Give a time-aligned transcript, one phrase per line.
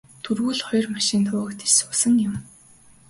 [0.23, 2.35] Дөрвүүл хоёр машинд хуваагдаж суусан юм.